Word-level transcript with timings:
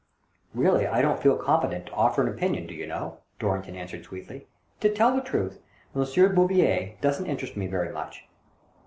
""Keally, 0.55 0.87
I 0.91 1.03
don't 1.03 1.21
feel 1.21 1.37
competent 1.37 1.85
to 1.85 1.91
offer 1.91 2.23
an 2.23 2.27
opinion, 2.27 2.65
do 2.65 2.73
you 2.73 2.87
know," 2.87 3.19
Dorrington 3.37 3.75
answered 3.75 4.03
sweetly." 4.03 4.47
To 4.81 4.89
tell 4.91 5.15
the 5.15 5.21
truth, 5.21 5.61
M. 5.95 6.03
Bouvier 6.33 6.93
doesn't 7.01 7.27
interest 7.27 7.55
me 7.55 7.67
very 7.67 7.93
much." 7.93 8.27